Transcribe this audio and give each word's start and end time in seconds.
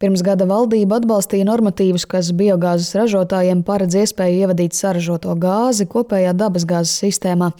Pirms 0.00 0.22
gada 0.24 0.46
valdība 0.48 0.96
atbalstīja 0.96 1.44
normatīvus, 1.44 2.06
kas 2.08 2.30
biogāzes 2.32 2.94
ražotājiem 2.96 3.58
paredz 3.68 3.98
iespēju 4.00 4.46
ievadīt 4.46 4.72
saražoto 4.72 5.34
gāzi 5.36 5.84
kopējā 5.92 6.30
dabasgāzes 6.40 6.94
sistēmā. 7.02 7.50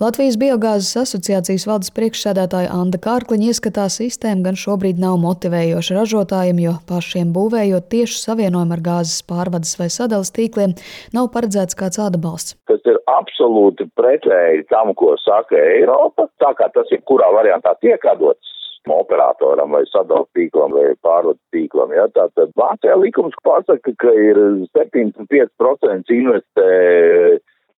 Latvijas 0.00 0.38
biogāzes 0.40 0.96
asociācijas 1.02 1.66
valdes 1.68 1.92
priekšsēdētāja 1.98 2.70
Anna 2.72 3.00
Kārkliņa 3.04 3.50
ieskatā 3.52 3.84
sistēma 3.92 4.46
gan 4.46 4.56
šobrīd 4.56 5.02
nav 5.02 5.18
motivējoša 5.20 5.98
ražotājiem, 5.98 6.62
jo 6.64 6.72
pašiem 6.88 7.34
būvējot 7.36 7.90
tieši 7.92 8.16
savienojumu 8.22 8.78
ar 8.78 8.84
gāzes 8.86 9.20
pārvades 9.28 9.76
vai 9.76 9.90
sadales 9.92 10.32
tīkliem, 10.32 10.72
nav 11.12 11.28
paredzēts 11.36 11.76
kāds 11.76 12.00
atbalsts. 12.00 12.56
Tas 12.70 12.80
ir 12.88 12.96
absolūti 13.12 13.90
pretēji 14.00 14.64
tam, 14.72 14.96
ko 14.96 15.18
saka 15.20 15.60
Eiropa. 15.76 16.30
Tā 16.40 16.54
kā 16.56 16.72
tas 16.72 16.88
ir 16.96 17.04
kurā 17.04 17.28
variantā 17.36 17.76
tiek 17.84 18.08
atdots 18.08 18.49
operatoram 18.88 19.74
vai 19.76 19.82
sadalījuma 19.90 20.36
tīklam 20.36 20.74
vai 20.76 20.86
pārvades 21.04 21.42
tīklam. 21.54 21.92
Ja? 21.94 22.06
Tātad 22.16 22.52
Vācijā 22.58 22.96
likums 23.00 23.36
pasaka, 23.44 23.92
ka 24.00 24.14
ir 24.16 24.40
75% 24.76 26.16
investē 26.16 26.68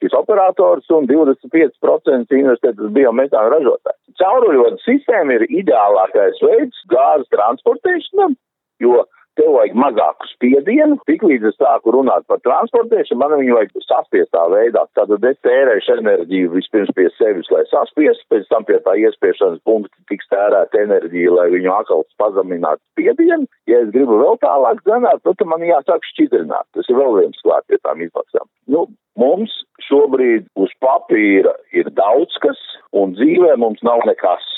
šis 0.03 0.15
operators 0.19 0.89
un 0.91 1.07
25% 1.07 2.39
investē 2.39 2.73
tas 2.75 2.95
biometāna 2.95 3.53
ražotājs. 3.55 3.99
Cauruļotas 4.19 4.87
sistēma 4.87 5.39
ir 5.39 5.47
ideālākais 5.63 6.41
veids 6.43 6.81
gāzes 6.91 7.31
transportēšanam, 7.35 8.35
jo 8.83 9.05
tev 9.39 9.53
vajag 9.57 9.77
mazāku 9.79 10.29
spiedienu. 10.33 10.99
Tiklīdz 11.09 11.49
es 11.51 11.59
sāku 11.61 11.95
runāt 11.97 12.27
par 12.31 12.41
transportēšanu, 12.47 13.21
man 13.21 13.35
viņu 13.41 13.57
vajag 13.59 13.85
saspiestā 13.87 14.45
veidā. 14.53 14.85
Tad 14.99 15.13
es 15.17 15.39
tērēšu 15.47 15.97
enerģiju 15.99 16.53
vispirms 16.57 16.93
pie 16.97 17.09
sevis, 17.19 17.51
lai 17.55 17.65
saspiestu, 17.71 18.27
pēc 18.33 18.49
tam 18.53 18.67
pie 18.69 18.79
tā 18.85 18.97
iespiešanas 19.01 19.63
punkta 19.69 19.95
tiks 20.13 20.29
tērēta 20.33 20.85
enerģija, 20.85 21.35
lai 21.39 21.49
viņu 21.55 21.75
atkal 21.75 22.07
pazeminātu 22.23 22.83
spiedienu. 22.93 23.49
Ja 23.71 23.83
es 23.85 23.93
gribu 23.95 24.21
vēl 24.23 24.41
tālāk 24.45 24.83
zanāt, 24.89 25.23
nu, 25.25 25.37
tad 25.37 25.49
man 25.51 25.67
jāsāk 25.67 26.05
šķidrināt. 26.13 26.69
Tas 26.77 26.91
ir 26.91 26.99
vēl 27.01 27.21
viens 27.21 27.45
klāt 27.47 27.69
pie 27.71 27.81
tām 27.83 28.05
izmaksām. 28.05 28.49
Nu, 28.73 28.87
mums 29.19 29.55
šobrīd 29.89 30.49
uz 30.61 30.73
papīra 30.85 31.55
ir 31.77 31.91
daudz 31.97 32.37
kas, 32.45 32.61
un 32.97 33.17
dzīvē 33.17 33.57
mums 33.61 33.83
nav 33.87 34.05
nekas. 34.09 34.52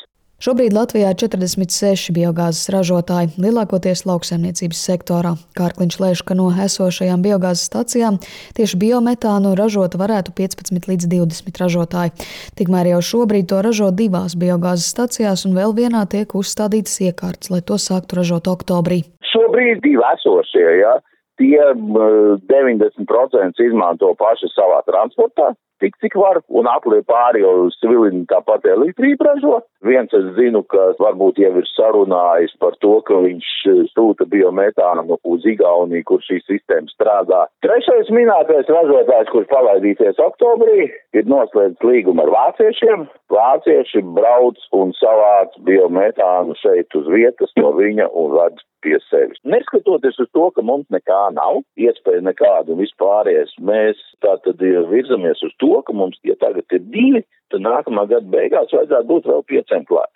Šobrīd 0.44 0.74
Latvijā 0.76 1.08
ir 1.14 1.16
46 1.16 2.10
biogāzes 2.12 2.66
ražotāji, 2.68 3.30
lielākoties 3.40 4.02
lauksaimniecības 4.04 4.82
sektorā. 4.90 5.30
Kārkliņš 5.56 5.96
lēš, 6.02 6.22
ka 6.28 6.36
no 6.36 6.50
esošajām 6.66 7.22
biogāzes 7.24 7.62
stacijām 7.70 8.18
tieši 8.58 8.76
biometānu 8.82 9.54
ražot 9.56 9.96
varētu 9.96 10.34
15 10.36 10.90
līdz 10.90 11.08
20 11.14 11.62
ražotāji. 11.62 12.12
Tikmēr 12.60 12.92
jau 12.92 13.00
šobrīd 13.08 13.48
to 13.54 13.62
ražo 13.64 13.88
divās 13.88 14.36
biogāzes 14.36 14.90
stacijās, 14.92 15.46
un 15.48 15.56
vēl 15.56 15.72
vienā 15.80 16.04
tiek 16.12 16.36
uzstādītas 16.36 17.00
iekārtas, 17.08 17.48
lai 17.48 17.64
to 17.64 17.80
sāktu 17.80 18.20
ražot 18.20 18.52
oktobrī. 18.52 19.00
Šobrīd 19.32 19.80
divi 19.86 20.04
esošie, 20.12 20.68
ja? 20.82 20.98
Tie 21.40 21.60
90% 21.74 23.66
izmanto 23.66 24.14
paši 24.20 24.48
savā 24.54 24.80
transportā, 24.88 25.52
tik 25.82 25.96
cik 26.00 26.14
var, 26.16 26.40
un 26.48 26.68
apliek 26.70 27.04
pāri 27.08 27.42
jau 27.42 27.68
civilini 27.80 28.24
tāpat 28.30 28.66
elektrību 28.70 29.26
ražo. 29.26 29.56
Viens 29.84 30.12
es 30.16 30.26
zinu, 30.38 30.62
ka 30.70 30.92
varbūt 31.02 31.40
jau 31.42 31.52
ir 31.60 31.66
sarunājis 31.74 32.54
par 32.62 32.78
to, 32.84 32.94
ka 33.08 33.14
viņš 33.26 33.50
eh, 33.72 33.82
sūta 33.92 34.13
biometānu 34.34 35.18
uz 35.22 35.46
Igauniju, 35.48 36.06
kur 36.08 36.22
šī 36.26 36.40
sistēma 36.44 36.90
strādā. 36.92 37.44
Trešais 37.64 38.10
minētais 38.14 38.70
ražotājs, 38.70 39.32
kurš 39.32 39.48
palaidīsies 39.52 40.20
oktobrī, 40.26 40.90
ir 41.16 41.30
noslēdz 41.30 41.86
līgumu 41.86 42.26
ar 42.26 42.34
vāciešiem. 42.34 43.08
Vācieši 43.34 44.04
brauc 44.16 44.60
un 44.76 44.94
savāc 45.00 45.56
biometānu 45.66 46.56
šeit 46.60 46.94
uz 46.98 47.10
vietas 47.10 47.54
no 47.60 47.72
viņa 47.78 48.10
un 48.12 48.38
ved 48.38 48.62
pie 48.84 48.98
sevis. 49.08 49.40
Neskatoties 49.48 50.18
uz 50.20 50.28
to, 50.36 50.50
ka 50.54 50.64
mums 50.66 50.86
nekā 50.92 51.20
nav, 51.38 51.62
iespēja 51.80 52.24
nekāda 52.26 52.74
un 52.74 52.82
vispārējais, 52.82 53.56
mēs 53.70 54.00
tā 54.24 54.36
tad 54.44 54.60
virzamies 54.90 55.40
uz 55.46 55.54
to, 55.62 55.72
ka 55.86 55.96
mums, 55.96 56.20
ja 56.28 56.36
tagad 56.42 56.76
ir 56.76 56.84
divi, 56.92 57.24
tad 57.52 57.64
nākamā 57.64 58.06
gada 58.10 58.28
beigās 58.34 58.72
vajadzētu 58.74 59.10
būt 59.10 59.30
vēl 59.30 59.44
pieciem 59.50 59.88
klāt. 59.88 60.12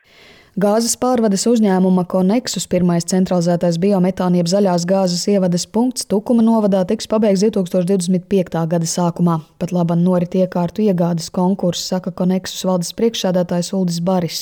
Gāzes 0.59 0.97
pārvades 0.99 1.45
uzņēmuma 1.47 2.03
Koneksus 2.11 2.65
pirmais 2.67 3.05
centralizētais 3.07 3.77
biometāna 3.79 4.41
jeb 4.41 4.49
zaļās 4.51 4.87
gāzes 4.91 5.21
ievades 5.31 5.69
punkts 5.71 6.09
Tukuma 6.11 6.43
novadā 6.43 6.81
tiks 6.91 7.07
pabeigts 7.07 7.45
2025. 7.45 8.65
gada 8.73 8.89
sākumā. 8.91 9.37
Pat 9.63 9.71
laba 9.77 9.95
norit 9.95 10.33
iekārtu 10.35 10.83
iegādes 10.83 11.29
konkurss, 11.31 11.85
saka 11.93 12.11
Koneksus 12.11 12.65
valdes 12.67 12.91
priekšsēdētājs 12.99 13.71
Uldis 13.79 14.01
Baris. 14.09 14.41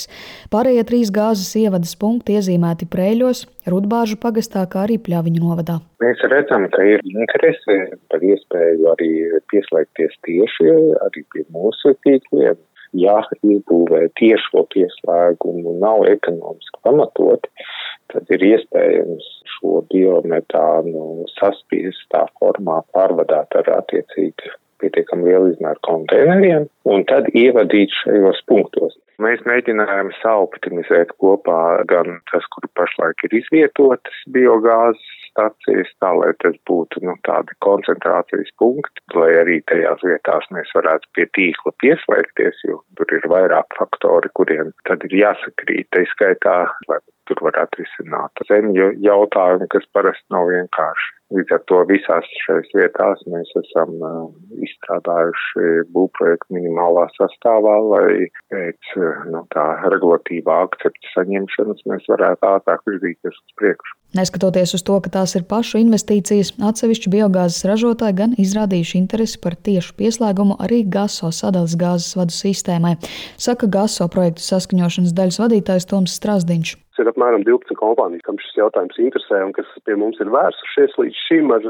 Pārējie 0.55 0.87
trīs 0.89 1.11
gāzes 1.13 1.51
ievadas 1.61 1.93
punkti 2.01 2.39
iezīmēti 2.39 2.89
Prēļos, 2.95 3.45
Rudbāžu 3.69 4.17
pagastā, 4.23 4.63
kā 4.73 4.87
arī 4.87 4.97
Pļaviņu 4.97 5.43
novadā. 5.43 5.83
Mēs 6.01 6.25
redzam, 6.33 6.65
ka 6.73 6.87
ir 6.95 7.05
interese 7.13 7.77
par 8.09 8.25
iespēju 8.25 8.89
arī 8.95 9.11
pieslēgties 9.53 10.17
tieši 10.25 10.73
arī 11.11 11.27
pie 11.35 11.45
mūsu 11.53 11.93
tīkliem 12.09 12.57
ja 13.01 13.21
iebūvē 13.43 14.07
tiešo 14.21 14.67
pieslēgumu 14.75 15.77
nav 15.83 16.05
ekonomiski 16.11 16.83
pamatoti, 16.87 17.67
tad 18.13 18.31
ir 18.35 18.45
iespējams 18.53 19.27
šo 19.57 19.81
biometānu 19.93 21.27
saspiestā 21.37 22.27
formā 22.39 22.83
pārvadāt 22.95 23.59
ar 23.61 23.73
attiecīgi 23.81 24.55
pietiekami 24.83 25.31
lielu 25.31 25.53
izmēru 25.55 25.83
konteineriem 25.89 26.67
un 26.93 27.05
tad 27.09 27.29
ievadīt 27.33 27.95
šajos 28.03 28.43
punktos. 28.51 28.97
Mēs 29.23 29.41
mēģinājām 29.49 30.11
saoptimizēt 30.21 31.15
kopā 31.23 31.61
gan 31.89 32.19
tas, 32.31 32.45
kur 32.53 32.69
pašlaik 32.77 33.25
ir 33.25 33.39
izvietotas 33.41 34.19
biogāzes 34.35 35.26
stacijas, 35.37 35.93
tā 36.01 36.13
lai 36.17 36.33
tas 36.43 36.57
būtu 36.69 37.03
nu, 37.05 37.17
tādi 37.29 37.53
koncentrācijas 37.65 38.53
punkti, 38.61 39.05
lai 39.15 39.33
arī 39.43 39.59
tajās 39.71 40.01
vietās 40.07 40.49
mēs 40.57 40.73
varētu 40.77 41.13
pie 41.19 41.27
tīkla 41.37 41.75
pieslēgties, 41.85 42.63
jo 42.65 42.81
tur 42.97 43.13
ir 43.19 43.29
vairāk 43.29 43.77
faktori, 43.77 44.33
kuriem 44.39 44.73
tad 44.89 45.05
ir 45.05 45.21
jāsakrīt, 45.21 45.91
tai 45.93 46.07
skaitā, 46.15 46.57
lai 46.89 47.03
tur 47.27 47.43
varētu 47.43 47.83
risināt 47.83 48.43
zemju 48.49 48.93
jautājumu, 49.05 49.69
kas 49.75 49.87
parasti 49.97 50.35
nav 50.35 50.49
vienkārši. 50.53 51.13
Līdz 51.35 51.57
ar 51.57 51.63
to 51.67 51.81
visās 51.89 52.27
šajās 52.45 52.69
vietās 52.79 53.23
mēs 53.33 53.51
esam 53.59 53.97
uh, 53.99 54.29
izstrādājuši 54.63 55.73
būvprojektu 55.97 56.55
minimālā 56.55 57.09
sastāvā, 57.17 57.75
lai 57.91 58.29
pēc 58.55 58.93
uh, 59.01 59.25
nu, 59.35 59.43
tā 59.55 59.67
regulatīvā 59.91 60.61
akcepta 60.69 61.15
saņemšanas 61.17 61.83
mēs 61.91 62.07
varētu 62.13 62.51
ātrāk 62.53 62.87
virzīties 62.87 63.35
uz 63.35 63.59
priekšu. 63.59 63.99
Neskatoties 64.17 64.73
uz 64.79 64.85
to, 64.87 64.97
ka 65.05 65.11
tās 65.19 65.35
ir 65.37 65.45
pašu 65.49 65.81
investīcijas, 65.83 66.55
atsevišķi 66.71 67.13
biogāzes 67.13 67.67
ražotāji 67.69 68.17
gan 68.23 68.33
izrādījuši 68.41 68.97
interesi 69.03 69.41
par 69.43 69.59
tiešu 69.69 69.93
pieslēgumu 69.99 70.57
arī 70.63 70.81
GASO 70.97 71.33
sadales 71.37 71.77
gāzes 71.77 72.17
vadu 72.17 72.33
sistēmai, 72.33 72.97
saka 73.37 73.69
GASO 73.69 74.09
projektu 74.13 74.47
saskaņošanas 74.47 75.15
daļas 75.17 75.41
vadītājs 75.45 75.89
Toms 75.93 76.17
Strasdiņš 76.17 76.77
ir 77.03 77.11
apmēram 77.11 77.45
12 77.47 77.77
kompānijas, 77.79 78.25
kam 78.27 78.39
šis 78.41 78.59
jautājums 78.61 78.99
interesē 79.03 79.43
un 79.45 79.53
kas 79.57 79.69
pie 79.85 79.97
mums 80.01 80.21
ir 80.23 80.33
vērsušies 80.33 80.97
līdz 81.01 81.23
šim 81.27 81.53
ar 81.55 81.69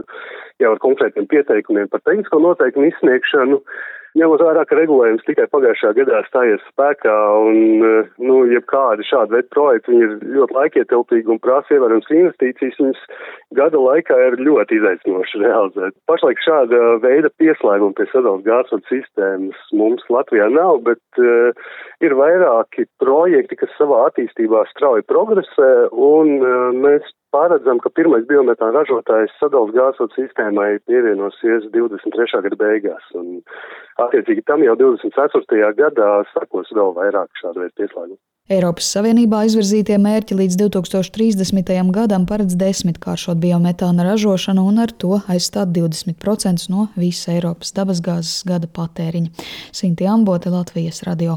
jau 0.63 0.73
ar 0.73 0.83
konkrētiem 0.83 1.29
pieteikumiem 1.31 1.91
par 1.93 2.05
tehnisko 2.07 2.41
noteikumu 2.43 2.91
izsniegšanu. 2.93 3.61
Ņemot 4.17 4.41
vērā, 4.41 4.63
ka 4.65 4.77
regulējums 4.79 5.25
tikai 5.27 5.45
pagājušajā 5.53 5.97
gadā 5.99 6.23
stājies 6.31 6.63
spēkā 6.71 7.15
un, 7.51 7.59
nu, 8.17 8.37
jebkādi 8.49 9.05
šādi 9.05 9.37
veidi 9.37 9.51
projekti, 9.53 9.93
viņi 9.93 10.07
ir 10.07 10.15
ļoti 10.39 10.57
laikietilpīgi 10.57 11.33
un 11.35 11.41
prasa 11.45 11.77
ievērums 11.77 12.09
investīcijas, 12.09 12.79
viņas 12.81 13.03
gada 13.59 13.83
laikā 13.83 14.17
ir 14.29 14.39
ļoti 14.47 14.79
izaicinoši 14.81 15.43
realizēt. 15.43 15.97
Pašlaik 16.09 16.41
šāda 16.47 16.81
veida 17.05 17.33
pieslēguma 17.43 17.97
pie 17.99 18.09
sadalās 18.15 18.47
gāzes 18.47 18.89
sistēmas 18.89 19.61
mums 19.77 20.09
Latvijā 20.13 20.49
nav, 20.55 20.81
bet 20.89 21.21
uh, 21.21 21.69
ir 22.01 22.17
vairāki 22.17 22.89
projekti, 23.03 23.61
kas 23.61 23.77
savā 23.77 24.07
attīstībā 24.09 24.65
strauji 24.73 25.05
progresē 25.13 25.71
un 25.93 26.39
uh, 26.41 26.73
mēs 26.73 27.13
Pārredzam, 27.37 27.81
ka 27.85 27.91
pirmais 27.93 28.25
biometāna 28.31 28.79
ražotājs 28.79 29.35
sadalās 29.37 29.75
gāzes 29.77 30.15
sistēmai 30.17 30.79
pievienosies 30.89 31.67
23. 31.75 32.41
gada 32.47 32.59
beigās, 32.63 33.11
un 33.19 33.43
attiecīgi 34.07 34.45
tam 34.49 34.65
jau 34.65 34.77
24. 34.81 35.75
gadā 35.77 36.13
sakos 36.31 36.73
vēl 36.79 36.95
vairāk 36.97 37.43
šādu 37.43 37.67
veidu 37.67 37.75
pieslēgumu. 37.83 38.17
Eiropas 38.57 38.87
Savienībā 38.95 39.41
izvirzītie 39.49 39.99
mērķi 39.99 40.39
līdz 40.39 40.57
2030. 40.63 41.75
gadam 41.97 42.25
paredz 42.31 42.55
desmitkāršot 42.57 43.41
biometāna 43.43 44.07
ražošanu 44.07 44.65
un 44.71 44.79
ar 44.87 44.95
to 44.95 45.19
aizstāt 45.27 45.75
20% 45.77 46.71
no 46.73 46.87
visa 46.97 47.35
Eiropas 47.35 47.75
dabasgāzes 47.77 48.47
gada 48.49 48.71
patēriņa. 48.71 49.51
Sinti 49.75 50.09
Ambote, 50.09 50.55
Latvijas 50.55 51.03
radio. 51.11 51.37